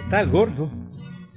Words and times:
tal, 0.00 0.30
gordo? 0.30 0.70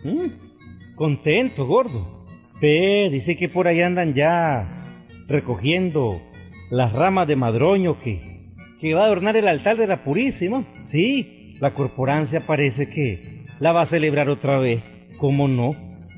¿Mm? 0.03 0.95
Contento, 0.95 1.65
gordo. 1.65 2.25
Ve, 2.61 3.09
dice 3.11 3.35
que 3.35 3.49
por 3.49 3.67
ahí 3.67 3.81
andan 3.81 4.13
ya 4.13 4.85
recogiendo 5.27 6.21
las 6.69 6.93
ramas 6.93 7.27
de 7.27 7.35
madroño 7.35 7.97
que, 7.97 8.53
que 8.79 8.93
va 8.93 9.01
a 9.01 9.05
adornar 9.05 9.35
el 9.35 9.49
altar 9.49 9.75
de 9.75 9.87
la 9.87 10.03
Purísima. 10.03 10.63
Sí, 10.83 11.57
la 11.59 11.73
corporancia 11.73 12.39
parece 12.39 12.87
que 12.87 13.43
la 13.59 13.73
va 13.73 13.81
a 13.81 13.85
celebrar 13.85 14.29
otra 14.29 14.57
vez. 14.59 14.81
¿Cómo 15.17 15.47
no? 15.49 15.71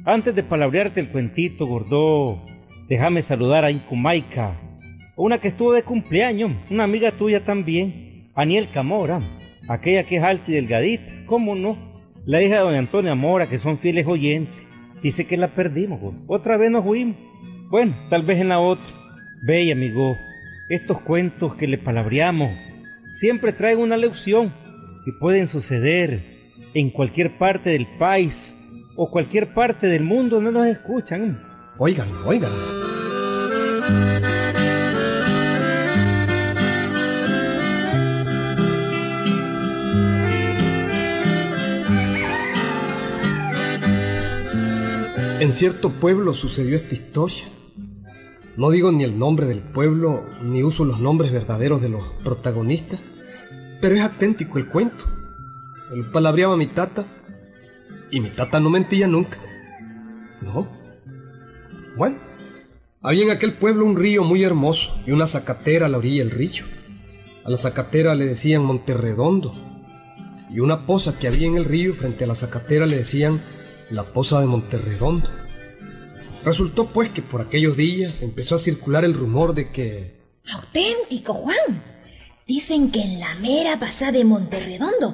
Antes 0.06 0.36
de 0.36 0.44
palabrearte 0.44 1.00
el 1.00 1.10
cuentito, 1.10 1.66
gordo, 1.66 2.42
déjame 2.88 3.22
saludar 3.22 3.66
a 3.66 3.72
Incumaica, 3.72 4.56
una 5.16 5.40
que 5.40 5.50
estuvo 5.50 5.74
de 5.74 5.84
cumpleaños, 5.84 6.52
una 6.70 6.86
amiga 6.86 7.12
tuya 7.12 7.44
también, 7.44 8.30
Aniel 8.34 8.70
Camora, 8.72 9.20
aquella 9.68 10.04
que 10.04 10.18
es 10.18 10.24
alta 10.24 10.52
y 10.52 10.54
delgadita, 10.54 11.12
¿cómo 11.26 11.56
no? 11.56 11.87
La 12.28 12.42
hija 12.42 12.56
de 12.56 12.62
doña 12.62 12.80
Antonia 12.80 13.16
Mora, 13.16 13.48
que 13.48 13.58
son 13.58 13.78
fieles 13.78 14.06
oyentes. 14.06 14.68
Dice 15.02 15.26
que 15.26 15.38
la 15.38 15.48
perdimos. 15.48 16.14
Otra 16.28 16.58
vez 16.58 16.70
nos 16.70 16.84
fuimos. 16.84 17.16
Bueno, 17.70 17.96
tal 18.10 18.24
vez 18.24 18.42
en 18.42 18.50
la 18.50 18.60
otra. 18.60 18.86
Ve, 19.44 19.72
amigo, 19.72 20.18
estos 20.70 21.00
cuentos 21.00 21.56
que 21.56 21.68
le 21.68 21.78
palabreamos 21.78 22.52
siempre 23.14 23.54
traen 23.54 23.80
una 23.80 23.96
lección 23.96 24.54
y 25.06 25.12
pueden 25.22 25.48
suceder 25.48 26.22
en 26.74 26.90
cualquier 26.90 27.38
parte 27.38 27.70
del 27.70 27.88
país 27.98 28.58
o 28.98 29.10
cualquier 29.10 29.54
parte 29.54 29.88
del 29.88 30.04
mundo 30.04 30.36
donde 30.36 30.52
nos 30.52 30.68
escuchan. 30.68 31.42
Oigan, 31.78 32.10
oigan. 32.26 32.52
En 45.48 45.54
cierto 45.54 45.92
pueblo 45.92 46.34
sucedió 46.34 46.76
esta 46.76 46.94
historia. 46.94 47.46
No 48.58 48.70
digo 48.70 48.92
ni 48.92 49.06
el 49.06 49.18
nombre 49.18 49.46
del 49.46 49.62
pueblo, 49.62 50.26
ni 50.44 50.62
uso 50.62 50.84
los 50.84 51.00
nombres 51.00 51.32
verdaderos 51.32 51.82
de 51.82 51.88
los 51.88 52.04
protagonistas, 52.22 53.00
pero 53.80 53.96
es 53.96 54.02
auténtico 54.02 54.58
el 54.58 54.68
cuento. 54.68 55.06
Lo 55.94 56.12
palabreaba 56.12 56.58
mi 56.58 56.68
tata, 56.68 57.06
y 58.12 58.20
mi 58.20 58.30
tata 58.30 58.60
no 58.60 58.70
mentía 58.70 59.08
nunca. 59.08 59.38
No. 60.42 60.68
Bueno, 61.96 62.18
había 63.02 63.24
en 63.24 63.32
aquel 63.32 63.54
pueblo 63.54 63.86
un 63.86 63.96
río 63.96 64.26
muy 64.26 64.44
hermoso 64.44 64.98
y 65.06 65.12
una 65.12 65.28
zacatera 65.28 65.86
a 65.86 65.90
la 65.90 66.00
orilla 66.00 66.26
del 66.26 66.32
río. 66.32 66.66
A 67.46 67.50
la 67.50 67.56
zacatera 67.56 68.16
le 68.16 68.26
decían 68.26 68.66
Monterredondo, 68.66 69.54
y 70.54 70.60
una 70.60 70.86
poza 70.86 71.18
que 71.18 71.28
había 71.30 71.48
en 71.48 71.56
el 71.56 71.64
río 71.64 71.96
frente 71.96 72.26
a 72.26 72.28
la 72.28 72.36
zacatera 72.36 72.86
le 72.86 72.98
decían 72.98 73.40
la 73.90 74.04
poza 74.04 74.42
de 74.42 74.48
Monterredondo. 74.48 75.37
Resultó 76.48 76.88
pues 76.88 77.10
que 77.10 77.22
por 77.22 77.42
aquellos 77.42 77.76
días 77.76 78.22
empezó 78.22 78.56
a 78.56 78.58
circular 78.58 79.04
el 79.04 79.14
rumor 79.14 79.54
de 79.54 79.70
que... 79.70 80.16
Auténtico, 80.50 81.34
Juan. 81.34 81.84
Dicen 82.48 82.90
que 82.90 83.02
en 83.02 83.20
la 83.20 83.36
mera 83.42 83.78
pasada 83.82 84.14
de 84.14 84.24
Monterredondo 84.24 85.14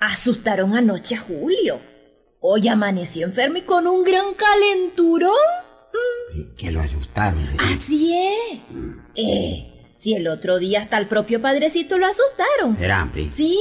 asustaron 0.00 0.76
anoche 0.76 1.14
a 1.14 1.20
Julio. 1.20 1.78
Hoy 2.40 2.66
amaneció 2.66 3.24
enfermo 3.24 3.58
y 3.58 3.62
con 3.62 3.86
un 3.86 4.02
gran 4.02 4.34
calenturón. 4.34 5.36
Que 6.56 6.72
lo 6.72 6.80
asustaron. 6.80 7.38
¿eh? 7.40 7.56
Así 7.60 8.12
es. 8.16 8.58
Eh, 9.14 9.92
si 9.94 10.14
el 10.14 10.26
otro 10.26 10.58
día 10.58 10.82
hasta 10.82 10.98
el 10.98 11.06
propio 11.06 11.40
padrecito 11.40 11.96
lo 11.96 12.06
asustaron. 12.06 12.76
Era 12.82 13.02
hambre. 13.02 13.30
Sí, 13.30 13.56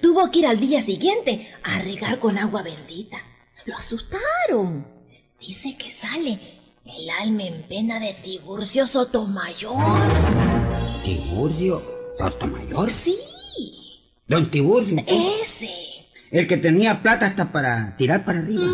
tuvo 0.00 0.30
que 0.30 0.38
ir 0.38 0.46
al 0.46 0.60
día 0.60 0.82
siguiente 0.82 1.48
a 1.64 1.82
regar 1.82 2.20
con 2.20 2.38
agua 2.38 2.62
bendita. 2.62 3.18
Lo 3.66 3.76
asustaron. 3.76 4.86
Dice 5.40 5.74
que 5.76 5.90
sale 5.90 6.59
el 6.84 7.10
alma 7.22 7.44
en 7.44 7.62
pena 7.62 8.00
de 8.00 8.14
Tiburcio 8.14 8.86
Sotomayor. 8.86 9.76
¿Tiburcio 11.04 11.82
Sotomayor? 12.18 12.90
Sí, 12.90 13.16
Don 14.26 14.50
Tiburcio. 14.50 14.96
ese. 15.06 15.70
El 16.30 16.46
que 16.46 16.56
tenía 16.56 17.02
plata 17.02 17.26
hasta 17.26 17.50
para 17.50 17.96
tirar 17.96 18.24
para 18.24 18.38
arriba. 18.38 18.64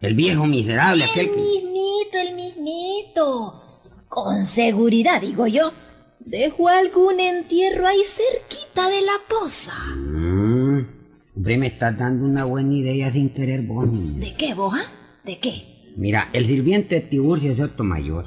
El 0.00 0.14
viejo 0.14 0.46
miserable, 0.46 1.04
aquel 1.04 1.26
El 1.26 1.32
que... 1.32 1.36
mismito, 1.40 2.18
el 2.28 2.34
mismito. 2.34 3.62
Con 4.08 4.44
seguridad, 4.44 5.20
digo 5.20 5.46
yo. 5.46 5.72
Dejó 6.18 6.68
algún 6.68 7.20
entierro 7.20 7.86
ahí 7.86 8.02
cerquita 8.04 8.88
de 8.90 9.02
la 9.02 9.12
poza. 9.28 9.74
Mm, 9.96 10.86
me 11.34 11.66
estás 11.66 11.96
dando 11.96 12.26
una 12.26 12.44
buena 12.44 12.74
idea 12.74 13.10
sin 13.12 13.30
querer 13.30 13.62
vos. 13.62 13.88
¿De 14.18 14.34
qué, 14.34 14.54
vos, 14.54 14.74
ah? 14.76 14.90
¿De 15.24 15.38
qué? 15.38 15.69
Mira, 15.96 16.28
el 16.32 16.46
sirviente 16.46 17.00
Tiburcio 17.00 17.54
Sotomayor 17.56 18.26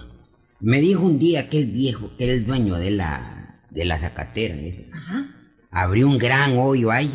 me 0.59 0.79
dijo 0.81 1.03
un 1.03 1.19
día 1.19 1.49
que 1.49 1.59
el 1.59 1.65
viejo, 1.67 2.11
que 2.17 2.25
era 2.25 2.33
el 2.33 2.45
dueño 2.45 2.75
de 2.75 2.91
la, 2.91 3.61
de 3.69 3.85
la 3.85 3.99
zacatera, 3.99 4.55
ese, 4.55 4.89
Ajá. 4.93 5.27
abrió 5.71 6.07
un 6.07 6.17
gran 6.17 6.57
hoyo 6.57 6.91
ahí 6.91 7.11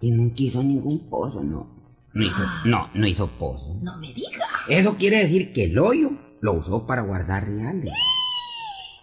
y 0.00 0.10
nunca 0.12 0.42
hizo 0.42 0.62
ningún 0.62 1.08
pozo, 1.10 1.42
no. 1.42 1.78
No 2.12 2.24
hizo, 2.24 2.36
no, 2.64 2.90
no 2.94 3.06
hizo 3.06 3.28
pozo. 3.28 3.78
No 3.82 3.96
me 3.98 4.12
diga. 4.12 4.46
Eso 4.68 4.96
quiere 4.96 5.18
decir 5.18 5.52
que 5.52 5.64
el 5.64 5.78
hoyo 5.78 6.10
lo 6.40 6.54
usó 6.54 6.86
para 6.86 7.02
guardar 7.02 7.46
reales. 7.46 7.92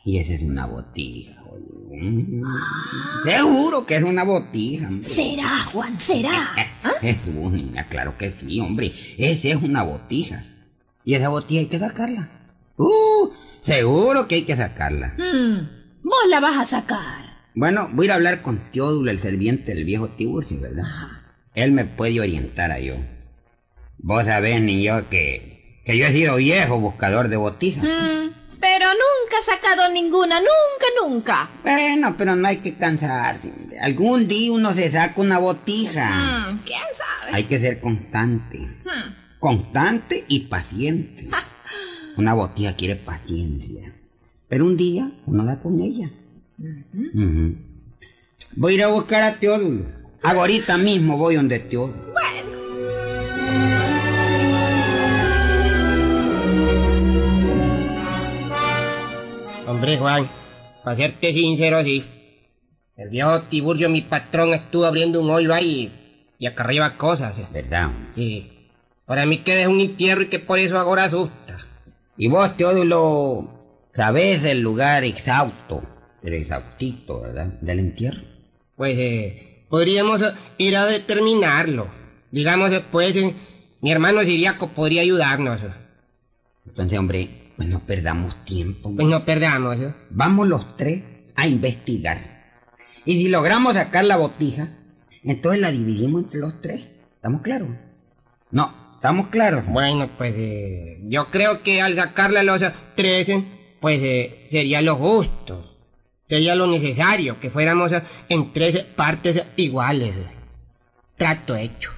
Y 0.04 0.18
esa 0.18 0.34
es 0.34 0.44
una 0.44 0.66
botija. 0.66 1.34
Mm, 1.90 2.44
Seguro 3.24 3.86
que 3.86 3.96
es 3.96 4.04
una 4.04 4.24
botija. 4.24 4.88
hombre. 4.88 5.04
¿Será, 5.08 5.60
Juan? 5.72 6.00
¿Será? 6.00 6.50
¿Ah? 6.84 6.94
Es 7.02 7.18
una, 7.34 7.88
claro 7.88 8.18
que 8.18 8.32
sí, 8.32 8.60
hombre. 8.60 8.92
Esa 9.18 9.48
es 9.48 9.56
una 9.56 9.84
botija. 9.84 10.44
Y 11.08 11.14
esa 11.16 11.30
botija 11.30 11.62
hay 11.62 11.68
que 11.68 11.80
sacarla. 11.80 12.28
Uh, 12.76 13.30
seguro 13.62 14.28
que 14.28 14.36
hay 14.36 14.42
que 14.42 14.58
sacarla. 14.58 15.14
Hmm, 15.18 15.70
Vos 16.04 16.20
la 16.30 16.42
vas 16.42 16.58
a 16.58 16.66
sacar. 16.66 17.26
Bueno, 17.56 17.90
voy 17.94 18.04
a 18.04 18.08
ir 18.08 18.12
a 18.12 18.16
hablar 18.16 18.42
con 18.42 18.58
Teodulo, 18.74 19.10
el 19.10 19.18
serviente 19.20 19.74
del 19.74 19.86
viejo 19.86 20.10
Tiburcio, 20.10 20.60
¿verdad? 20.60 20.84
Ajá. 20.86 21.22
Él 21.56 21.72
me 21.72 21.86
puede 21.86 22.20
orientar 22.20 22.74
a 22.74 22.80
yo. 22.82 22.96
Vos 24.00 24.26
sabés, 24.26 24.62
niño, 24.62 25.08
que, 25.10 25.82
que 25.86 25.98
yo 25.98 26.08
he 26.08 26.12
sido 26.12 26.36
viejo 26.36 26.78
buscador 26.78 27.30
de 27.30 27.38
botijas. 27.38 27.86
Hmm, 27.86 28.34
Pero 28.60 28.86
nunca 28.88 29.38
ha 29.40 29.46
sacado 29.46 29.90
ninguna, 29.94 30.42
nunca, 30.42 30.88
nunca. 31.02 31.50
Bueno, 31.64 32.16
pero 32.18 32.36
no 32.36 32.50
hay 32.50 32.58
que 32.58 32.74
cansarse. 32.76 33.50
Algún 33.82 34.28
día 34.28 34.52
uno 34.52 34.74
se 34.74 34.92
saca 34.92 35.22
una 35.22 35.38
botija. 35.38 36.50
Hmm, 36.52 36.58
¿Quién 36.66 36.82
sabe? 36.98 37.32
Hay 37.34 37.46
que 37.46 37.62
ser 37.62 37.80
constante. 37.80 38.58
Hmm. 38.60 39.14
Constante 39.48 40.26
y 40.28 40.42
paciente. 40.42 41.30
Una 42.18 42.34
botija 42.34 42.76
quiere 42.76 42.98
paciencia. 42.98 43.94
Pero 44.50 44.66
un 44.66 44.76
día 44.76 45.10
uno 45.26 45.46
da 45.46 45.62
con 45.62 45.80
ella. 45.80 46.10
Ujú. 46.60 47.56
Voy 48.58 48.74
a 48.74 48.76
ir 48.76 48.84
a 48.84 48.88
buscar 48.88 49.24
a 49.24 49.34
Teodulo. 49.40 49.86
Ahorita 50.22 50.78
mismo 50.78 51.18
voy 51.18 51.36
donde 51.36 51.60
Teodulo. 51.60 52.14
Hombre, 59.68 59.98
Juan, 59.98 60.30
para 60.84 60.96
serte 60.96 61.34
sincero, 61.34 61.82
sí. 61.84 62.04
El 62.96 63.10
viejo 63.10 63.44
Tiburcio, 63.44 63.90
mi 63.90 64.02
patrón, 64.02 64.54
estuvo 64.54 64.86
abriendo 64.86 65.22
un 65.22 65.30
hoyo 65.30 65.54
ahí 65.54 65.92
y 66.40 66.46
acá 66.46 66.64
arriba 66.64 66.98
cosas. 66.98 67.38
eh. 67.40 67.46
¿Verdad? 67.52 67.92
Sí. 68.16 68.57
Para 69.08 69.26
mí 69.26 69.40
que 69.40 69.62
es 69.62 69.68
un 69.68 69.80
entierro 69.80 70.22
y 70.24 70.28
que 70.28 70.38
por 70.40 70.60
eso 70.60 70.78
ahora 70.78 71.06
asusta. 71.06 71.58
Y 72.18 72.28
vos, 72.28 72.56
Teodulo, 72.58 73.88
sabés 73.96 74.44
el 74.44 74.60
lugar 74.60 75.04
exhausto, 75.06 75.82
el 76.22 76.34
exhaustito, 76.34 77.22
¿verdad? 77.22 77.48
Del 77.62 77.80
entierro. 77.80 78.22
Pues 78.76 78.98
eh, 79.00 79.66
podríamos 79.70 80.22
eh, 80.22 80.34
ir 80.58 80.76
a 80.76 80.86
determinarlo. 80.86 81.88
Digamos, 82.32 82.70
después, 82.70 83.16
eh, 83.16 83.34
mi 83.82 83.92
hermano 83.92 84.22
Siriaco 84.22 84.68
podría 84.70 85.04
ayudarnos. 85.04 85.62
eh. 85.64 85.70
Entonces, 86.68 87.00
hombre, 87.00 87.30
pues 87.56 87.70
no 87.70 87.80
perdamos 87.80 88.44
tiempo. 88.44 88.94
Pues 88.94 89.08
no 89.08 89.24
perdamos. 89.24 89.78
eh. 89.78 89.94
Vamos 90.10 90.48
los 90.50 90.76
tres 90.76 91.04
a 91.36 91.48
investigar. 91.48 92.20
Y 93.06 93.14
si 93.14 93.30
logramos 93.30 93.76
sacar 93.76 94.04
la 94.04 94.18
botija, 94.18 94.68
entonces 95.24 95.62
la 95.62 95.72
dividimos 95.72 96.24
entre 96.24 96.42
los 96.42 96.60
tres. 96.62 96.86
¿Estamos 97.16 97.42
claros? 97.42 97.70
No, 98.52 98.87
¿estamos 98.98 99.28
claros? 99.28 99.66
Bueno, 99.68 100.10
pues 100.18 100.34
eh, 100.36 101.00
yo 101.04 101.30
creo 101.30 101.62
que 101.62 101.82
al 101.82 101.96
sacarle 101.96 102.44
los 102.44 102.62
eh, 102.62 102.72
tres, 102.96 103.30
eh, 103.30 103.44
pues 103.80 104.02
eh, 104.02 104.48
sería 104.50 104.82
lo 104.82 104.96
justo. 104.96 105.76
Sería 106.28 106.56
lo 106.56 106.68
necesario, 106.68 107.40
que 107.40 107.50
fuéramos 107.50 107.92
en 108.28 108.52
tres 108.52 108.84
partes 108.84 109.44
iguales. 109.56 110.14
Trato 111.16 111.56
hecho. 111.56 111.92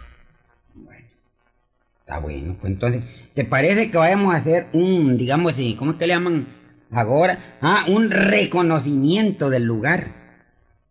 Está 2.02 2.20
bueno, 2.20 2.56
pues 2.60 2.74
entonces, 2.74 3.04
¿te 3.34 3.46
parece 3.46 3.90
que 3.90 3.98
vayamos 3.98 4.34
a 4.34 4.38
hacer 4.38 4.68
un, 4.74 5.18
digamos 5.18 5.54
¿cómo 5.78 5.92
es 5.92 5.98
que 5.98 6.08
le 6.08 6.14
llaman 6.14 6.48
ahora? 6.92 7.58
Ah, 7.62 7.86
un 7.88 8.12
reconocimiento 8.12 9.50
del 9.50 9.64
lugar. 9.64 10.08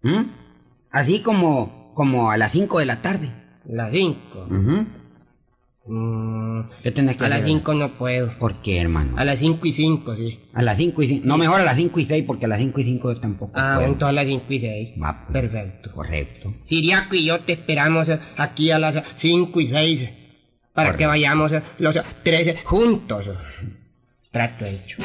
¿Mm? 0.02 0.30
Así 0.90 1.20
como, 1.22 1.92
como 1.94 2.30
a 2.30 2.36
las 2.36 2.52
5 2.52 2.78
de 2.78 2.86
la 2.86 3.02
tarde. 3.02 3.30
Las 3.64 3.92
5. 3.92 4.46
Ujú. 4.50 4.86
Mm, 5.88 6.60
¿Qué 6.82 6.90
tenés 6.92 7.16
que 7.16 7.24
a 7.24 7.28
las 7.28 7.38
hacer? 7.38 7.48
5 7.50 7.74
no 7.74 7.96
puedo. 7.96 8.28
¿Por 8.38 8.56
qué, 8.60 8.80
hermano? 8.80 9.14
A 9.16 9.24
las 9.24 9.38
5 9.38 9.66
y 9.66 9.72
5, 9.72 10.14
sí. 10.16 10.40
A 10.52 10.62
las 10.62 10.76
5 10.76 11.02
y 11.02 11.08
5. 11.08 11.26
No, 11.26 11.38
mejor 11.38 11.60
a 11.60 11.64
las 11.64 11.76
5 11.76 11.98
y 12.00 12.04
6 12.06 12.24
porque 12.26 12.44
a 12.44 12.48
las 12.48 12.58
5 12.58 12.80
y 12.80 12.84
5 12.84 13.14
yo 13.14 13.20
tampoco 13.20 13.52
Ah, 13.54 13.74
puedo. 13.76 13.88
entonces 13.88 14.10
a 14.10 14.12
las 14.12 14.26
5 14.26 14.44
y 14.52 14.60
6. 14.60 14.90
Va, 15.02 15.24
pues. 15.26 15.32
Perfecto. 15.42 15.92
Correcto. 15.92 16.52
Siriaco 16.66 17.14
y 17.14 17.24
yo 17.24 17.40
te 17.40 17.54
esperamos 17.54 18.08
aquí 18.36 18.70
a 18.70 18.78
las 18.78 19.02
5 19.16 19.60
y 19.60 19.68
6 19.68 20.08
para 20.74 20.94
que 20.96 21.06
vayamos 21.06 21.52
los 21.78 21.96
tres 22.22 22.62
juntos. 22.64 23.28
Trato 24.30 24.66
hecho. 24.66 24.98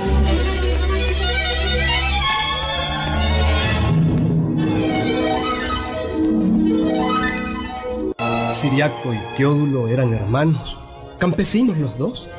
Siriaco 8.53 9.13
y 9.13 9.35
Teodulo 9.35 9.87
eran 9.87 10.13
hermanos, 10.13 10.77
campesinos 11.17 11.77
los 11.77 11.97
dos. 11.97 12.29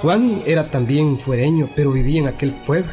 Juan 0.00 0.40
era 0.46 0.70
también 0.70 1.18
fuereño, 1.18 1.68
pero 1.76 1.92
vivía 1.92 2.20
en 2.20 2.28
aquel 2.28 2.52
pueblo. 2.52 2.90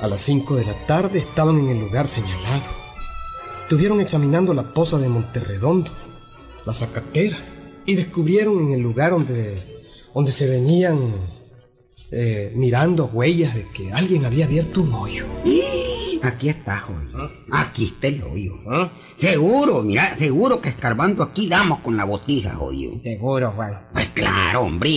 A 0.00 0.06
las 0.06 0.22
5 0.22 0.56
de 0.56 0.64
la 0.64 0.74
tarde 0.86 1.18
estaban 1.18 1.58
en 1.58 1.68
el 1.68 1.78
lugar 1.78 2.08
señalado. 2.08 2.64
Estuvieron 3.62 4.00
examinando 4.00 4.54
la 4.54 4.62
poza 4.62 4.98
de 4.98 5.08
Monterredondo, 5.08 5.90
la 6.64 6.72
zacatera, 6.72 7.38
y 7.84 7.96
descubrieron 7.96 8.58
en 8.60 8.72
el 8.72 8.80
lugar 8.80 9.10
donde, 9.12 9.58
donde 10.14 10.32
se 10.32 10.48
venían 10.48 11.12
eh, 12.10 12.50
mirando 12.56 13.10
huellas 13.12 13.54
de 13.54 13.66
que 13.68 13.92
alguien 13.92 14.24
había 14.24 14.46
abierto 14.46 14.80
un 14.80 14.94
hoyo. 14.94 15.26
Aquí 16.22 16.48
está, 16.50 16.78
joven. 16.78 17.08
Aquí 17.50 17.84
está 17.86 18.08
el 18.08 18.22
hoyo. 18.22 18.52
¿Ah? 18.70 18.90
Seguro, 19.16 19.82
mira, 19.82 20.14
seguro 20.16 20.60
que 20.60 20.68
escarbando 20.68 21.22
aquí 21.22 21.48
damos 21.48 21.78
con 21.80 21.96
la 21.96 22.04
botija, 22.04 22.58
hoyo. 22.58 22.90
Seguro, 23.02 23.52
Juan. 23.52 23.86
Pues 23.92 24.08
claro, 24.10 24.62
hombre. 24.62 24.90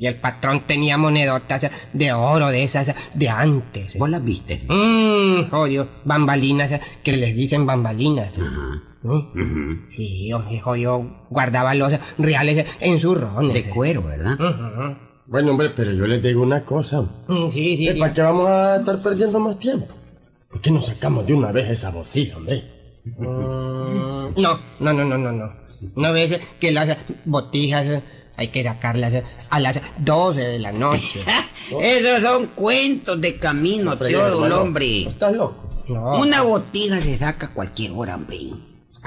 Y 0.00 0.06
el 0.06 0.20
patrón 0.20 0.64
tenía 0.66 0.96
monedotas 0.96 1.64
eh, 1.64 1.70
de 1.92 2.12
oro 2.12 2.48
de 2.48 2.62
esas 2.62 2.88
eh, 2.88 2.94
de 3.14 3.28
antes. 3.28 3.94
eh. 3.96 3.98
¿Vos 3.98 4.08
las 4.10 4.22
viste? 4.22 4.60
Mmm, 4.68 5.48
jodido. 5.50 5.88
Bambalinas, 6.04 6.70
eh, 6.72 6.80
que 7.02 7.16
les 7.16 7.34
dicen 7.34 7.66
bambalinas. 7.66 8.38
eh. 8.38 8.42
Ajá. 8.42 8.82
Sí, 9.88 10.32
hombre, 10.32 10.60
jodido. 10.60 11.26
Guardaba 11.30 11.74
los 11.74 11.92
eh, 11.92 12.00
reales 12.18 12.58
eh, 12.58 12.66
en 12.80 13.00
sus 13.00 13.18
rones. 13.20 13.54
De 13.54 13.60
eh. 13.60 13.70
cuero, 13.74 14.02
¿verdad? 14.02 14.34
Ujú. 14.34 14.98
Bueno, 15.26 15.50
hombre, 15.50 15.70
pero 15.70 15.92
yo 15.92 16.06
les 16.06 16.22
digo 16.22 16.42
una 16.42 16.64
cosa. 16.64 17.02
Mm, 17.26 17.50
Sí, 17.50 17.76
sí, 17.76 17.88
sí. 17.92 17.98
¿Para 17.98 18.14
qué 18.14 18.22
vamos 18.22 18.46
a 18.48 18.76
estar 18.76 19.02
perdiendo 19.02 19.38
más 19.40 19.58
tiempo? 19.58 19.94
¿Por 20.50 20.60
qué 20.60 20.70
no 20.70 20.80
sacamos 20.80 21.26
de 21.26 21.34
una 21.34 21.52
vez 21.52 21.68
esa 21.70 21.90
botija, 21.90 22.36
hombre? 22.36 22.64
Mm, 23.04 24.40
No, 24.40 24.60
no, 24.80 24.92
no, 24.92 25.04
no, 25.04 25.18
no, 25.18 25.32
no. 25.32 25.52
¿No 25.94 26.12
ves 26.12 26.38
que 26.58 26.72
las 26.72 26.96
botijas 27.24 28.02
hay 28.36 28.48
que 28.48 28.62
sacarlas 28.64 29.22
a 29.50 29.60
las 29.60 29.80
12 29.98 30.40
de 30.40 30.58
la 30.58 30.72
noche? 30.72 31.20
Esos 31.80 32.22
son 32.22 32.46
cuentos 32.48 33.20
de 33.20 33.36
camino, 33.38 33.96
Teodulo, 33.96 34.44
hermano. 34.46 34.62
hombre. 34.62 35.02
¿Estás 35.02 35.36
loco? 35.36 35.68
No. 35.88 36.18
Una 36.20 36.42
botija 36.42 36.98
se 36.98 37.16
saca 37.18 37.46
a 37.46 37.54
cualquier 37.54 37.92
hora, 37.94 38.16
hombre. 38.16 38.38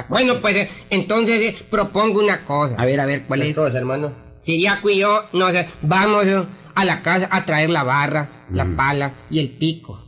Bueno, 0.10 0.36
pues 0.42 0.70
entonces 0.90 1.40
eh, 1.40 1.56
propongo 1.70 2.20
una 2.22 2.46
cosa. 2.46 2.76
A 2.78 2.86
ver, 2.86 3.00
a 3.02 3.06
ver, 3.06 3.26
¿cuál 3.28 3.42
es? 3.42 3.50
Entonces, 3.50 3.76
hermano. 3.76 4.14
Siriaco 4.42 4.90
y 4.90 5.00
yo 5.00 5.24
nos 5.34 5.54
vamos 5.82 6.26
a 6.74 6.86
la 6.86 7.02
casa 7.04 7.28
a 7.32 7.46
traer 7.46 7.70
la 7.70 7.84
barra, 7.84 8.30
la 8.52 8.66
pala 8.76 9.14
y 9.30 9.40
el 9.40 9.50
pico. 9.50 10.04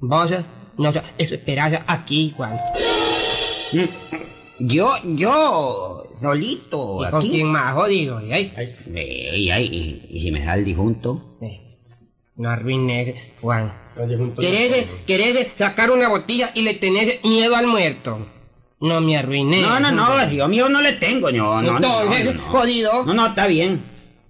Vos 0.00 0.34
nos 0.78 0.96
esperás 1.18 1.80
aquí, 1.86 2.32
Juan. 2.36 2.56
Yo, 4.58 4.92
yo, 5.16 6.04
solito, 6.20 6.98
¿Y 7.06 7.10
con 7.10 7.14
aquí. 7.20 7.30
quién 7.30 7.46
más, 7.48 7.74
jodido? 7.74 8.24
¿Y 8.24 8.32
ahí? 8.32 8.52
Ey, 8.94 9.50
ay, 9.50 9.64
y, 10.10 10.16
y 10.18 10.22
si 10.22 10.30
me 10.30 10.44
sale 10.44 10.60
el 10.60 10.64
disjunto. 10.66 11.36
Eh, 11.40 11.78
No 12.36 12.48
arruines, 12.50 13.14
Juan. 13.40 13.72
Junto- 13.96 14.40
¿Querés, 14.40 14.86
querés 15.06 15.52
sacar 15.56 15.90
una 15.90 16.08
botella 16.08 16.50
y 16.54 16.62
le 16.62 16.74
tenés 16.74 17.22
miedo 17.24 17.56
al 17.56 17.66
muerto? 17.66 18.26
No 18.80 19.00
me 19.00 19.16
arruiné. 19.16 19.60
No, 19.62 19.78
no, 19.80 19.92
no, 19.92 20.30
yo 20.30 20.48
mío 20.48 20.68
no 20.68 20.80
le 20.80 20.92
tengo, 20.94 21.30
no, 21.30 21.60
no, 21.62 21.78
no, 21.78 22.04
no, 22.04 22.04
no, 22.24 22.32
no. 22.32 22.40
jodido. 22.42 23.04
No, 23.04 23.14
no, 23.14 23.26
está 23.28 23.46
bien, 23.46 23.82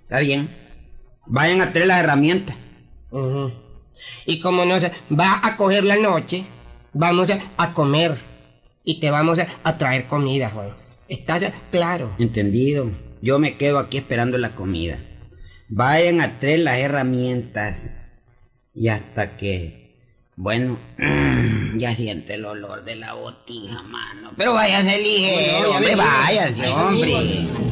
está 0.02 0.18
bien. 0.18 0.48
Vayan 1.26 1.60
a 1.60 1.72
traer 1.72 1.88
las 1.88 2.00
herramientas. 2.00 2.56
Ujú. 3.10 3.52
Y 4.26 4.40
como 4.40 4.64
nos 4.64 4.84
va 4.84 5.40
a 5.42 5.56
coger 5.56 5.84
la 5.84 5.96
noche, 5.96 6.44
vamos 6.92 7.28
a- 7.56 7.72
comer 7.72 8.18
y 8.84 9.00
te 9.00 9.10
vamos 9.10 9.38
a, 9.38 9.78
traer 9.78 10.06
comida, 10.06 10.48
Juan. 10.50 10.70
¿Estás 11.08 11.52
claro? 11.70 12.10
Entendido. 12.18 12.90
Yo 13.20 13.38
me 13.38 13.56
quedo 13.56 13.78
aquí 13.78 13.98
esperando 13.98 14.38
la 14.38 14.54
comida. 14.54 14.98
Vayan 15.68 16.20
a 16.20 16.38
traer 16.38 16.60
las 16.60 16.78
herramientas. 16.78 17.76
Y 18.74 18.88
hasta 18.88 19.36
que, 19.36 19.96
bueno, 20.36 20.78
ya 21.76 21.94
siente 21.94 22.34
el 22.34 22.44
olor 22.46 22.84
de 22.84 22.96
la 22.96 23.14
botija, 23.14 23.82
mano. 23.82 24.32
Pero 24.36 24.54
váyase 24.54 24.98
ligero, 25.00 25.72
hombre, 25.72 25.94
Ahí 25.98 26.38
hombre. 26.72 27.71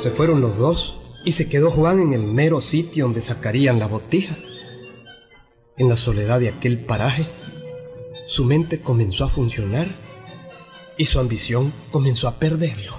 Se 0.00 0.10
fueron 0.10 0.40
los 0.40 0.56
dos 0.56 0.98
y 1.26 1.32
se 1.32 1.50
quedó 1.50 1.70
Juan 1.70 2.00
en 2.00 2.14
el 2.14 2.22
mero 2.22 2.62
sitio 2.62 3.04
donde 3.04 3.20
sacarían 3.20 3.78
la 3.78 3.86
botija. 3.86 4.34
En 5.76 5.90
la 5.90 5.96
soledad 5.96 6.40
de 6.40 6.48
aquel 6.48 6.78
paraje, 6.86 7.26
su 8.26 8.46
mente 8.46 8.80
comenzó 8.80 9.24
a 9.24 9.28
funcionar 9.28 9.88
y 10.96 11.04
su 11.04 11.20
ambición 11.20 11.70
comenzó 11.90 12.28
a 12.28 12.38
perderlo. 12.38 12.94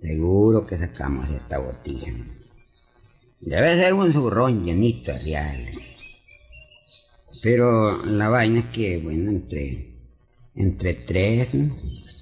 Seguro 0.00 0.64
que 0.64 0.78
sacamos 0.78 1.28
esta 1.30 1.58
botija. 1.58 2.12
Debe 3.40 3.74
ser 3.74 3.92
un 3.92 4.12
zurrón 4.12 4.64
llenito 4.64 5.10
de 5.10 5.18
reales. 5.18 5.78
Pero 7.42 8.06
la 8.06 8.28
vaina 8.28 8.60
es 8.60 8.66
que, 8.66 8.98
bueno, 8.98 9.32
entre, 9.32 9.96
entre 10.54 10.94
tres. 10.94 11.56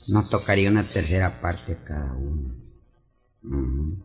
Nos 0.08 0.28
tocaría 0.28 0.70
una 0.70 0.82
tercera 0.82 1.40
parte 1.40 1.78
cada 1.84 2.14
uno. 2.14 2.54
Ujú. 3.44 3.96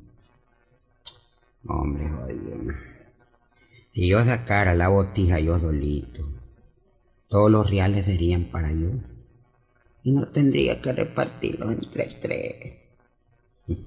Hombre, 1.68 2.10
jodido. 2.10 2.74
Si 3.94 4.08
yo 4.08 4.24
sacara 4.24 4.74
la 4.75 4.89
botija 4.89 5.39
yo 5.39 5.60
solito, 5.60 6.24
todos 7.27 7.51
los 7.51 7.70
reales 7.70 8.06
serían 8.06 8.46
para 8.46 8.72
yo. 8.72 8.92
Y 10.04 10.12
no 10.12 10.27
tendría 10.27 10.82
que 10.82 10.94
repartirlos 10.94 11.72
entre 11.72 12.06
tres. 12.22 12.74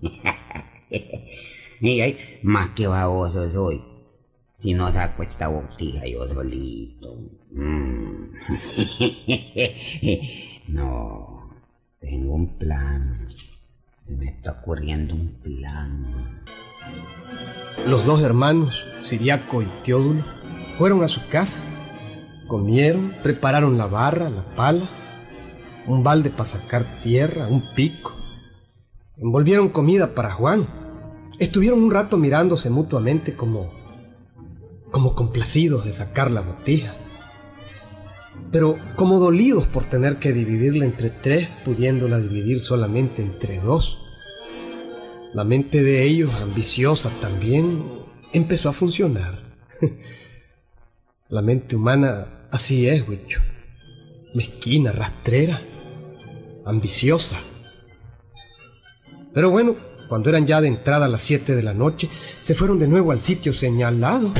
y 1.81 2.01
ay, 2.01 2.19
más 2.43 2.71
que 2.71 2.87
baboso 2.87 3.51
soy. 3.51 3.83
Si 4.61 4.75
no 4.75 4.93
saco 4.93 5.23
esta 5.23 5.49
botija 5.49 6.05
yo 6.07 6.29
solito. 6.29 7.17
Mm. 7.53 8.33
no, 10.75 11.40
tengo 12.01 12.35
un 12.35 12.59
plan. 12.59 13.03
Me 14.09 14.27
está 14.27 14.53
ocurriendo 14.53 15.15
un 15.15 15.29
plan. 15.43 16.43
Los 17.87 18.05
dos 18.05 18.23
hermanos, 18.23 18.85
Siriaco 19.03 19.63
y 19.63 19.67
Teodulo, 19.85 20.25
fueron 20.77 21.05
a 21.05 21.09
su 21.09 21.21
casa. 21.29 21.61
Comieron, 22.49 23.15
prepararon 23.23 23.79
la 23.79 23.87
barra, 23.87 24.29
la 24.29 24.43
pala, 24.57 24.89
un 25.87 26.03
balde 26.03 26.31
para 26.31 26.47
sacar 26.47 26.85
tierra, 27.03 27.47
un 27.47 27.75
pico. 27.75 28.13
Envolvieron 29.17 29.69
comida 29.69 30.15
para 30.15 30.33
Juan. 30.33 30.69
Estuvieron 31.39 31.83
un 31.83 31.91
rato 31.91 32.17
mirándose 32.17 32.71
mutuamente 32.71 33.37
como 33.37 33.79
como 34.91 35.15
complacidos 35.15 35.85
de 35.85 35.93
sacar 35.93 36.33
la 36.33 36.41
botija. 36.41 36.93
Pero 38.53 38.79
como 38.97 39.19
dolidos 39.21 39.67
por 39.67 39.85
tener 39.85 40.17
que 40.17 40.33
dividirla 40.33 40.85
entre 40.85 41.11
tres, 41.11 41.49
pudiéndola 41.65 42.19
dividir 42.19 42.61
solamente 42.61 43.23
entre 43.23 43.61
dos. 43.61 43.99
La 45.33 45.45
mente 45.45 45.83
de 45.83 46.03
ellos, 46.03 46.33
ambiciosa 46.35 47.11
también, 47.21 47.85
empezó 48.33 48.69
a 48.69 48.73
funcionar. 48.73 49.39
La 51.29 51.43
mente 51.43 51.77
humana 51.77 52.27
así 52.51 52.89
es, 52.89 53.07
Huicho. 53.07 53.41
Mezquina, 54.35 54.91
rastrera, 54.91 55.61
ambiciosa. 56.65 57.37
Pero 59.33 59.51
bueno, 59.51 59.77
cuando 60.09 60.29
eran 60.29 60.45
ya 60.45 60.61
de 60.61 60.67
entrada 60.67 61.07
a 61.07 61.09
las 61.09 61.23
7 61.23 61.55
de 61.55 61.63
la 61.63 61.73
noche, 61.73 62.09
se 62.41 62.57
fueron 62.57 62.81
de 62.81 62.89
nuevo 62.89 63.13
al 63.13 63.21
sitio 63.21 63.53
señalado. 63.53 64.33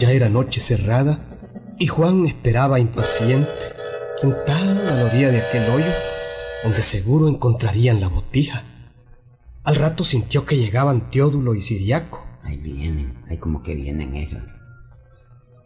Ya 0.00 0.12
era 0.12 0.30
noche 0.30 0.60
cerrada 0.60 1.18
y 1.78 1.86
Juan 1.86 2.24
esperaba 2.24 2.80
impaciente, 2.80 3.50
sentado 4.16 4.88
a 4.88 4.94
la 4.94 5.04
orilla 5.04 5.28
de 5.28 5.42
aquel 5.42 5.68
hoyo, 5.68 5.92
donde 6.64 6.82
seguro 6.82 7.28
encontrarían 7.28 8.00
la 8.00 8.08
botija. 8.08 8.62
Al 9.62 9.76
rato 9.76 10.02
sintió 10.02 10.46
que 10.46 10.56
llegaban 10.56 11.10
Teodulo 11.10 11.54
y 11.54 11.60
Siriaco. 11.60 12.26
Ahí 12.42 12.56
vienen, 12.56 13.22
ahí 13.28 13.36
como 13.36 13.62
que 13.62 13.74
vienen 13.74 14.16
esos. 14.16 14.40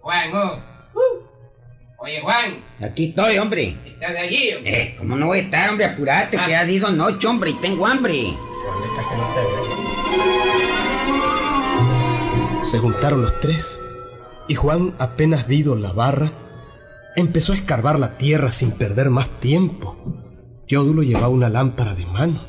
Juan, 0.01 0.35
oh. 0.35 0.57
Uh. 0.95 1.23
Oye, 1.99 2.21
Juan, 2.21 2.57
Aquí 2.81 3.11
estoy, 3.11 3.39
hombre. 3.39 3.77
¿estás 3.87 4.17
allí? 4.17 4.53
hombre? 4.53 4.83
Eh, 4.83 4.97
¿cómo 4.99 5.15
no 5.15 5.27
voy 5.27 5.39
a 5.39 5.43
estar, 5.43 5.71
hombre? 5.71 5.87
Apurate, 5.87 6.39
que 6.45 6.57
ha 6.57 6.67
sido 6.67 6.91
noche, 6.91 7.29
hombre, 7.29 7.51
y 7.51 7.55
tengo 7.55 7.87
hambre. 7.87 8.35
Se 12.65 12.79
juntaron 12.81 13.23
los 13.23 13.39
tres 13.39 13.81
y 14.49 14.55
Juan, 14.55 14.95
apenas 14.99 15.47
vido 15.47 15.75
la 15.77 15.93
barra, 15.93 16.33
empezó 17.17 17.53
a 17.53 17.57
escarbar 17.57 17.99
la 17.99 18.19
tierra 18.19 18.53
sin 18.53 18.73
perder 18.73 19.11
más 19.11 19.29
tiempo. 19.41 19.97
Teodulo 20.69 21.03
llevaba 21.03 21.29
una 21.29 21.49
lámpara 21.49 21.95
de 21.95 22.07
mano. 22.07 22.47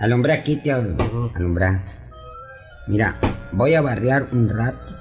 Alumbra 0.00 0.34
aquí, 0.34 0.56
te 0.56 0.72
hablo. 0.72 0.96
Alumbra. 1.34 1.84
Mira, 2.88 3.18
voy 3.52 3.74
a 3.74 3.82
barrear 3.82 4.28
un 4.32 4.48
rato 4.48 4.92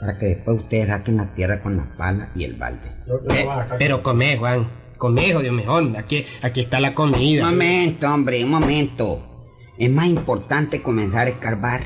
para 0.00 0.18
que 0.18 0.26
después 0.26 0.62
ustedes 0.62 0.88
saquen 0.88 1.18
la 1.18 1.32
tierra 1.34 1.62
con 1.62 1.76
la 1.76 1.84
pala 1.96 2.30
y 2.34 2.42
el 2.42 2.54
balde. 2.54 2.88
Eh, 3.30 3.46
pero 3.78 4.02
come, 4.02 4.36
Juan. 4.36 4.66
Come, 4.98 5.28
hijo 5.28 5.40
Dios 5.40 5.54
mejor. 5.54 5.96
Aquí, 5.96 6.24
aquí 6.42 6.60
está 6.60 6.80
la 6.80 6.94
comida. 6.94 7.44
Un 7.44 7.50
momento, 7.50 8.12
hombre, 8.12 8.44
un 8.44 8.50
momento. 8.50 9.48
Es 9.78 9.90
más 9.90 10.06
importante 10.06 10.82
comenzar 10.82 11.28
a 11.28 11.30
escarbar. 11.30 11.80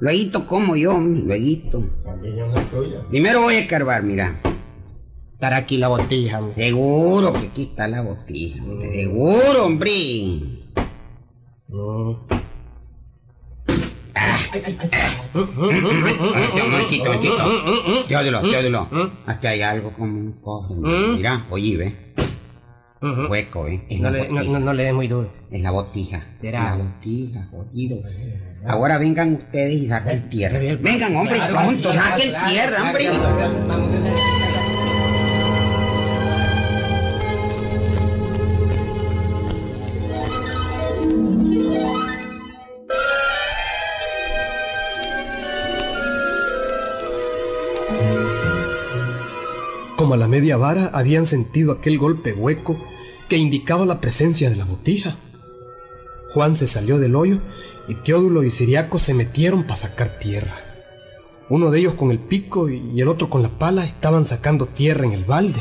Luego 0.00 0.46
como 0.46 0.76
yo, 0.76 0.98
luego. 0.98 1.84
Primero 3.08 3.42
voy 3.42 3.54
a 3.54 3.60
escarbar, 3.60 4.02
mira. 4.02 4.40
Estará 5.32 5.56
aquí 5.58 5.76
la 5.76 5.88
botija. 5.88 6.38
hombre. 6.40 6.54
Seguro 6.54 7.32
que 7.32 7.46
aquí 7.46 7.62
está 7.64 7.88
la 7.88 8.02
botella. 8.02 8.62
hombre, 8.62 8.94
Seguro, 8.94 9.64
hombre. 9.66 9.90
Mm. 11.68 12.14
Un 15.34 15.90
momentito, 16.70 17.04
un 17.04 17.10
momentito. 17.10 18.08
Teódulo, 18.08 18.40
Teódulo. 18.50 18.88
Aquí 19.26 19.46
hay 19.46 19.62
algo 19.62 19.92
como 19.92 20.18
un 20.18 20.32
cofre. 20.40 20.76
Mira, 20.76 21.46
oye, 21.50 21.76
ve. 21.76 22.05
Ujú. 23.02 23.26
Hueco, 23.28 23.64
ve. 23.64 23.84
Es 23.88 24.00
No 24.00 24.10
le, 24.10 24.28
no, 24.28 24.42
no, 24.42 24.58
no 24.58 24.72
le 24.72 24.84
des 24.84 24.94
muy 24.94 25.08
duro. 25.08 25.30
Es 25.50 25.60
la 25.60 25.70
botija. 25.70 26.24
Será. 26.40 26.76
La 26.76 26.76
botija, 26.76 27.48
jodido. 27.50 27.98
Ahora 28.66 28.98
vengan 28.98 29.34
ustedes 29.34 29.74
y 29.74 29.88
saquen 29.88 30.28
tierra. 30.28 30.58
Vengan, 30.58 31.14
hombre, 31.16 31.36
Claro, 31.36 31.68
tontos, 31.68 31.92
claro, 31.92 32.10
saquen 32.10 32.30
claro, 32.30 32.48
tierra, 32.48 32.76
claro, 32.76 33.84
hombre. 33.84 34.10
Como 50.06 50.14
a 50.14 50.18
la 50.18 50.28
media 50.28 50.56
vara 50.56 50.92
habían 50.94 51.26
sentido 51.26 51.72
aquel 51.72 51.98
golpe 51.98 52.32
hueco 52.32 52.78
que 53.28 53.38
indicaba 53.38 53.84
la 53.84 54.00
presencia 54.00 54.48
de 54.48 54.54
la 54.54 54.64
botija. 54.64 55.16
Juan 56.32 56.54
se 56.54 56.68
salió 56.68 57.00
del 57.00 57.16
hoyo 57.16 57.40
y 57.88 57.96
Teodulo 57.96 58.44
y 58.44 58.52
Siriaco 58.52 59.00
se 59.00 59.14
metieron 59.14 59.64
para 59.64 59.74
sacar 59.74 60.20
tierra. 60.20 60.54
Uno 61.48 61.72
de 61.72 61.80
ellos 61.80 61.94
con 61.94 62.12
el 62.12 62.20
pico 62.20 62.68
y 62.68 63.00
el 63.00 63.08
otro 63.08 63.28
con 63.28 63.42
la 63.42 63.58
pala 63.58 63.84
estaban 63.84 64.24
sacando 64.24 64.66
tierra 64.66 65.04
en 65.04 65.10
el 65.10 65.24
balde. 65.24 65.58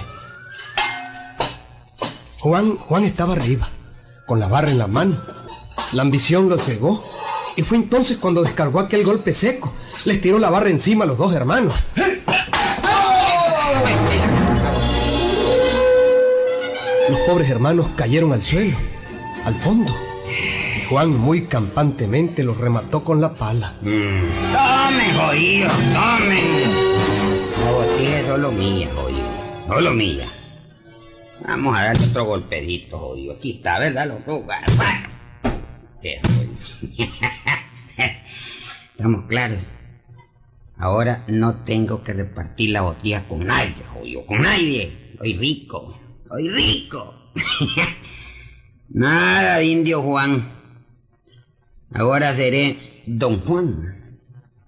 Juan, 2.39 2.77
Juan 2.77 3.03
estaba 3.03 3.33
arriba, 3.33 3.67
con 4.27 4.39
la 4.39 4.47
barra 4.47 4.69
en 4.69 4.77
la 4.77 4.85
mano. 4.85 5.19
La 5.93 6.03
ambición 6.03 6.49
lo 6.49 6.59
cegó 6.59 7.03
y 7.55 7.63
fue 7.63 7.77
entonces 7.77 8.19
cuando 8.19 8.43
descargó 8.43 8.79
aquel 8.79 9.03
golpe 9.03 9.33
seco. 9.33 9.73
Les 10.05 10.21
tiró 10.21 10.37
la 10.37 10.51
barra 10.51 10.69
encima 10.69 11.03
a 11.03 11.07
los 11.07 11.17
dos 11.17 11.33
hermanos. 11.33 11.73
Los 11.95 12.14
pobres 17.25 17.49
hermanos 17.49 17.87
cayeron 17.95 18.33
al 18.33 18.43
suelo, 18.43 18.77
al 19.45 19.55
fondo. 19.55 19.91
Y 20.77 20.85
Juan 20.87 21.09
muy 21.09 21.45
campantemente 21.45 22.43
los 22.43 22.57
remató 22.57 23.03
con 23.03 23.19
la 23.19 23.33
pala. 23.33 23.75
Tomen, 23.79 25.15
jodido, 25.17 25.69
tomen. 25.69 26.95
La 27.63 27.71
botella 27.71 28.19
es 28.19 28.27
solo 28.27 28.51
mía, 28.51 28.87
jodido. 28.93 29.25
Solo 29.67 29.91
mía. 29.93 30.31
Vamos 31.47 31.77
a 31.77 31.85
darle 31.85 32.05
otro 32.05 32.25
golpedito, 32.25 32.99
jodido. 32.99 33.33
Aquí 33.33 33.53
está, 33.53 33.79
¿verdad. 33.79 34.07
Qué 36.01 36.19
jodido. 36.21 36.53
Estamos 38.91 39.25
claros. 39.25 39.59
Ahora 40.77 41.23
no 41.27 41.55
tengo 41.63 42.03
que 42.03 42.13
repartir 42.13 42.69
la 42.69 42.81
botella 42.81 43.23
con 43.27 43.47
nadie, 43.47 43.73
jodido. 43.93 44.25
Con 44.27 44.43
nadie. 44.43 45.15
Soy 45.17 45.33
rico. 45.33 46.04
Soy 46.35 46.49
rico. 46.49 47.13
Nada 48.89 49.59
de 49.59 49.65
indio 49.67 50.01
Juan. 50.01 50.43
Ahora 51.93 52.35
seré 52.35 52.77
Don 53.05 53.39
Juan. 53.39 54.19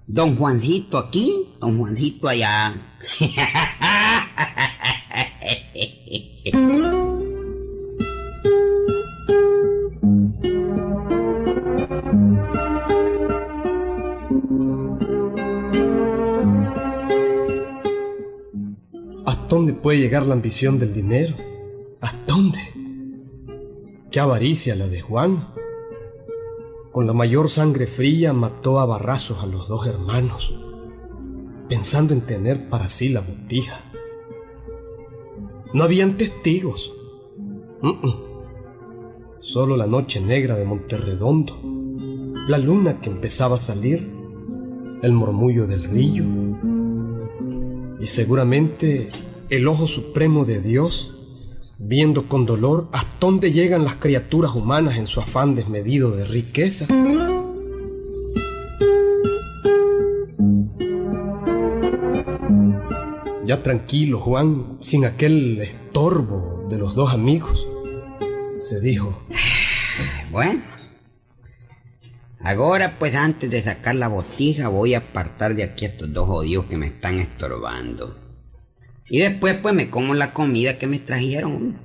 Don 0.08 0.38
Juancito 0.38 0.98
aquí, 0.98 1.44
Don 1.60 1.78
Juancito 1.78 2.30
allá. 2.30 2.74
¿Hasta 19.26 19.48
dónde 19.50 19.74
puede 19.74 20.00
llegar 20.00 20.26
la 20.26 20.34
ambición 20.34 20.80
del 20.80 20.94
dinero? 20.94 21.57
¿Hasta 22.38 22.52
dónde? 22.52 22.60
Qué 24.12 24.20
avaricia 24.20 24.76
la 24.76 24.88
de 24.88 25.02
Juan. 25.02 25.48
Con 26.92 27.08
la 27.08 27.14
mayor 27.14 27.50
sangre 27.50 27.88
fría 27.88 28.32
mató 28.32 28.80
a 28.80 28.86
barrazos 28.86 29.42
a 29.42 29.48
los 29.48 29.68
dos 29.68 29.88
hermanos, 29.88 30.56
pensando 31.68 32.14
en 32.14 32.22
tener 32.22 32.70
para 32.70 32.90
sí 32.90 33.10
la 33.10 33.22
botija. 33.22 33.82
No 35.74 35.84
habían 35.84 36.18
testigos. 36.18 36.94
Solo 39.40 39.76
la 39.76 39.88
noche 39.88 40.22
negra 40.22 40.56
de 40.56 40.66
Monterredondo, 40.66 41.60
la 42.48 42.60
luna 42.60 43.02
que 43.02 43.10
empezaba 43.10 43.56
a 43.56 43.60
salir, 43.60 44.08
el 45.02 45.12
murmullo 45.12 45.66
del 45.66 45.84
río 45.84 46.24
y 48.00 48.06
seguramente 48.06 49.10
el 49.50 49.68
ojo 49.68 49.88
supremo 49.88 50.46
de 50.46 50.62
Dios, 50.62 51.17
viendo 51.80 52.28
con 52.28 52.46
dolor 52.46 52.90
hasta 52.92 53.12
dónde 53.20 53.52
llegan 53.52 53.84
las 53.84 53.96
criaturas 53.96 54.54
humanas 54.56 54.98
en 54.98 55.08
su 55.08 55.20
afán 55.20 55.56
desmedido 55.56 56.12
de 56.12 56.26
riqueza. 56.26 56.88
Ya 63.46 63.64
tranquilo, 63.64 64.20
Juan, 64.20 64.78
sin 64.82 65.06
aquel 65.06 65.62
estorbo 65.62 66.68
de 66.70 66.78
los 66.78 66.96
dos 66.96 67.14
amigos, 67.14 67.68
se 68.58 68.82
dijo, 68.82 69.24
Bueno. 70.32 70.62
Ahora 72.40 72.96
pues 73.00 73.16
antes 73.16 73.50
de 73.50 73.64
sacar 73.64 73.96
la 73.96 74.08
botija 74.08 74.68
voy 74.68 74.94
a 74.94 75.00
apartar 75.00 75.56
de 75.56 75.64
aquí 75.64 75.86
a 75.86 75.90
estos 75.90 76.14
dos 76.14 76.28
jodidos 76.28 76.66
que 76.66 76.78
me 76.78 76.88
están 76.88 77.20
estorbando. 77.20 78.27
Y 79.10 79.20
después 79.20 79.56
pues 79.62 79.74
me 79.74 79.90
como 79.90 80.14
la 80.14 80.34
comida 80.34 80.78
que 80.78 80.88
me 80.88 81.00
trajeron. 81.00 81.78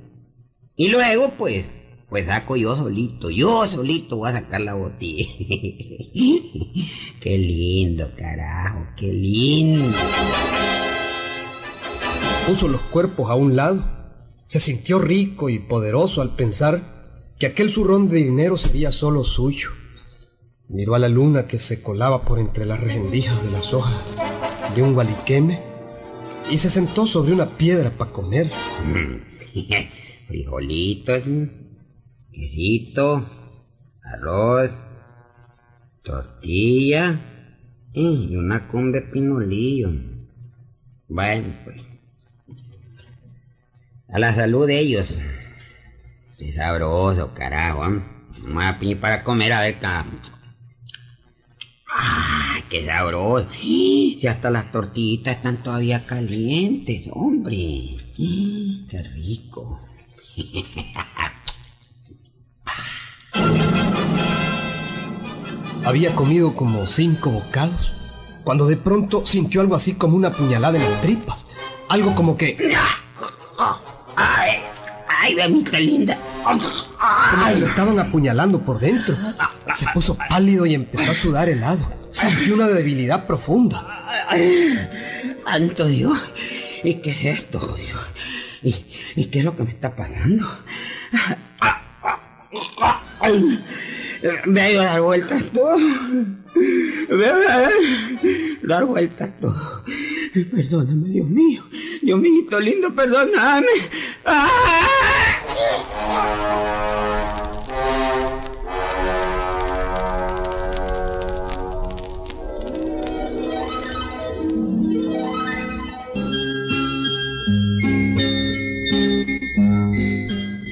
Y 0.75 0.89
luego 0.89 1.33
pues, 1.37 1.65
pues 2.09 2.25
saco 2.25 2.57
yo 2.57 2.75
solito, 2.75 3.29
yo 3.29 3.65
solito 3.65 4.17
voy 4.17 4.31
a 4.31 4.33
sacar 4.33 4.61
la 4.61 4.73
botija. 4.73 5.31
qué 7.21 7.37
lindo, 7.37 8.11
carajo, 8.17 8.87
qué 8.97 9.13
lindo. 9.13 9.97
puso 12.47 12.67
los 12.67 12.81
cuerpos 12.81 13.29
a 13.29 13.35
un 13.35 13.55
lado, 13.55 13.85
se 14.45 14.59
sintió 14.59 14.99
rico 14.99 15.49
y 15.49 15.59
poderoso 15.59 16.21
al 16.21 16.35
pensar 16.35 17.33
que 17.39 17.45
aquel 17.45 17.69
zurrón 17.69 18.09
de 18.09 18.17
dinero 18.17 18.57
sería 18.57 18.91
solo 18.91 19.23
suyo. 19.23 19.69
Miró 20.67 20.95
a 20.95 20.99
la 20.99 21.09
luna 21.09 21.47
que 21.47 21.59
se 21.59 21.81
colaba 21.81 22.23
por 22.23 22.39
entre 22.39 22.65
las 22.65 22.79
rendijas 22.79 23.41
de 23.43 23.51
las 23.51 23.73
hojas 23.73 24.03
de 24.75 24.81
un 24.81 24.93
gualiqueme 24.93 25.72
y 26.53 26.57
se 26.59 26.69
sentó 26.69 27.07
sobre 27.07 27.33
una 27.33 27.57
piedra 27.57 27.89
para 27.89 28.11
comer. 28.11 28.47
Frijolitos, 30.27 31.23
quesito, 32.31 33.25
arroz, 34.03 34.71
tortilla 36.03 37.19
y 37.91 38.35
una 38.35 38.67
con 38.67 38.93
pinolillo. 39.11 39.93
Bueno, 41.07 41.55
pues. 41.63 41.81
A 44.09 44.19
la 44.19 44.35
salud 44.35 44.67
de 44.67 44.77
ellos. 44.77 45.17
Qué 46.37 46.53
sabroso, 46.53 47.33
carajo. 47.33 47.83
¿eh? 47.87 48.01
Piñir 48.79 48.99
para 48.99 49.23
comer 49.23 49.53
a 49.53 49.61
ver 49.61 49.77
acá. 49.77 50.05
¡Ay, 52.73 52.79
qué 52.79 52.87
sabroso! 52.87 53.47
Si 53.59 54.27
hasta 54.27 54.49
las 54.49 54.71
tortillitas 54.71 55.35
están 55.35 55.57
todavía 55.61 56.03
calientes, 56.03 57.07
hombre. 57.11 57.97
¡Qué 58.17 59.03
rico! 59.13 59.79
Había 65.85 66.15
comido 66.15 66.55
como 66.55 66.87
cinco 66.87 67.29
bocados, 67.29 67.93
cuando 68.43 68.65
de 68.65 68.77
pronto 68.77 69.23
sintió 69.25 69.61
algo 69.61 69.75
así 69.75 69.93
como 69.93 70.17
una 70.17 70.31
puñalada 70.31 70.77
en 70.77 70.89
las 70.89 71.01
tripas. 71.01 71.45
Algo 71.89 72.15
como 72.15 72.37
que... 72.37 72.57
¡Ay! 74.15 74.51
¡Ay, 75.07 75.35
mamita 75.35 75.79
linda! 75.79 76.17
Como 76.43 77.59
lo 77.59 77.67
estaban 77.67 77.99
apuñalando 77.99 78.63
por 78.63 78.79
dentro. 78.79 79.17
Se 79.73 79.85
puso 79.93 80.17
pálido 80.29 80.65
y 80.65 80.73
empezó 80.73 81.11
a 81.11 81.15
sudar 81.15 81.49
helado. 81.49 81.89
Sintió 82.11 82.55
una 82.55 82.67
debilidad 82.67 83.25
profunda. 83.25 84.03
¡Santo 85.45 85.87
Dios! 85.87 86.17
¿Y 86.83 86.95
qué 86.95 87.11
es 87.11 87.39
esto, 87.39 87.59
Dios? 87.77 88.01
¿Y, 88.61 88.85
¿Y 89.21 89.25
qué 89.27 89.39
es 89.39 89.45
lo 89.45 89.55
que 89.55 89.63
me 89.63 89.71
está 89.71 89.95
pasando? 89.95 90.47
A 93.19 93.31
dar 94.83 95.01
vueltas 95.01 95.43
todo. 95.51 95.77
Dar 98.63 98.85
vueltas 98.85 99.31
todo. 99.39 99.83
Perdóname, 100.33 101.09
Dios 101.09 101.27
mío. 101.27 101.63
Dios 102.01 102.19
mío, 102.19 102.59
lindo, 102.59 102.93
perdóname. 102.93 103.67
¡Ah! 104.25 105.12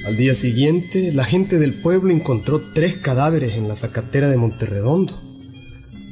Al 0.05 0.17
día 0.17 0.35
siguiente, 0.35 1.11
la 1.13 1.23
gente 1.23 1.57
del 1.57 1.73
pueblo 1.73 2.11
encontró 2.11 2.61
tres 2.73 2.95
cadáveres 2.95 3.53
en 3.53 3.67
la 3.67 3.75
zacatera 3.75 4.29
de 4.29 4.37
Monterredondo. 4.37 5.13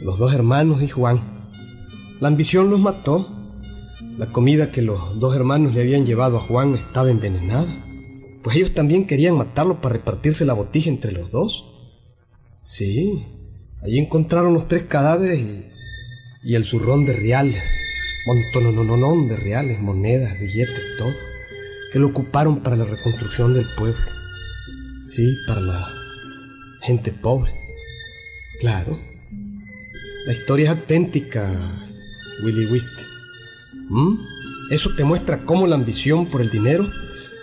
Los 0.01 0.17
dos 0.19 0.33
hermanos 0.33 0.81
y 0.81 0.88
Juan. 0.88 1.50
La 2.19 2.29
ambición 2.29 2.71
los 2.71 2.79
mató. 2.79 3.29
La 4.17 4.27
comida 4.27 4.71
que 4.71 4.81
los 4.81 5.19
dos 5.19 5.36
hermanos 5.36 5.74
le 5.74 5.81
habían 5.81 6.05
llevado 6.05 6.38
a 6.38 6.41
Juan 6.41 6.74
estaba 6.74 7.12
envenenada. 7.12 7.67
Pues 8.43 8.58
ellos 8.58 8.74
también 8.74 9.05
querían 9.05 9.37
matarlo 9.37 9.81
para 9.81 9.96
repartirse 9.96 10.46
la 10.46 10.53
botija 10.53 10.90
entre 10.90 11.11
los 11.11 11.31
dos. 11.31 11.66
Sí, 12.64 13.25
allí 13.81 14.00
encontraron 14.00 14.53
los 14.53 14.68
tres 14.68 14.83
cadáveres 14.83 15.40
y, 16.44 16.55
el 16.55 16.66
zurrón 16.66 17.05
de 17.05 17.14
reales. 17.14 17.64
Montonononón 18.27 19.27
de 19.27 19.37
reales, 19.37 19.79
monedas, 19.79 20.40
billetes, 20.40 20.98
todo 20.98 21.14
que 21.92 22.00
lo 22.00 22.07
ocuparon 22.07 22.59
para 22.59 22.75
la 22.75 22.85
reconstrucción 22.85 23.53
del 23.53 23.66
pueblo. 23.75 24.00
Sí, 25.03 25.35
para 25.48 25.61
la 25.61 25.87
gente 26.81 27.11
pobre. 27.11 27.51
Claro. 28.59 29.00
La 30.25 30.33
historia 30.33 30.66
es 30.66 30.72
auténtica, 30.72 31.50
Willy 32.44 32.66
Whisk. 32.68 33.00
¿Mm? 33.90 34.16
Eso 34.72 34.92
te 34.96 35.03
muestra 35.03 35.40
cómo 35.46 35.66
la 35.66 35.75
ambición 35.75 36.27
por 36.27 36.42
el 36.42 36.51
dinero 36.51 36.87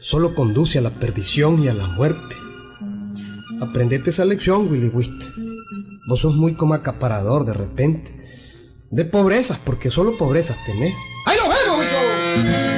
solo 0.07 0.37
conduce 0.37 0.79
a 0.79 0.83
la 0.83 0.91
perdición 0.91 1.65
y 1.65 1.69
a 1.69 1.75
la 1.75 1.89
muerte. 1.89 2.37
Aprendete 3.61 4.11
esa 4.11 4.25
lección, 4.25 4.71
Willy 4.71 4.89
Wist. 4.89 5.25
Vos 6.09 6.21
sos 6.21 6.37
muy 6.37 6.55
como 6.55 6.75
acaparador 6.75 7.45
de 7.45 7.55
repente. 7.55 8.15
De 8.91 9.05
pobrezas, 9.05 9.59
porque 9.59 9.91
solo 9.91 10.17
pobrezas 10.17 10.59
tenés. 10.65 10.95
¡Ahí 11.27 11.37
lo 11.37 11.49
vemos, 11.49 12.76